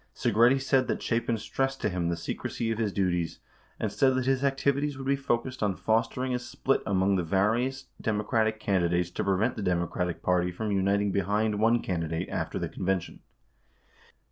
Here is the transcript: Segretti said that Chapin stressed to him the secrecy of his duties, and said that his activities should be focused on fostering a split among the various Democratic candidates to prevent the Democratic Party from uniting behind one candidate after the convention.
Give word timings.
Segretti 0.15 0.59
said 0.59 0.87
that 0.87 0.99
Chapin 1.03 1.37
stressed 1.37 1.79
to 1.81 1.87
him 1.87 2.09
the 2.09 2.17
secrecy 2.17 2.71
of 2.71 2.79
his 2.79 2.91
duties, 2.91 3.37
and 3.79 3.91
said 3.93 4.15
that 4.15 4.25
his 4.25 4.43
activities 4.43 4.93
should 4.93 5.05
be 5.05 5.15
focused 5.15 5.61
on 5.61 5.75
fostering 5.75 6.33
a 6.33 6.39
split 6.39 6.81
among 6.87 7.17
the 7.17 7.23
various 7.23 7.85
Democratic 8.01 8.59
candidates 8.59 9.11
to 9.11 9.23
prevent 9.23 9.55
the 9.55 9.61
Democratic 9.61 10.23
Party 10.23 10.51
from 10.51 10.71
uniting 10.71 11.11
behind 11.11 11.59
one 11.59 11.83
candidate 11.83 12.27
after 12.29 12.57
the 12.57 12.67
convention. 12.67 13.19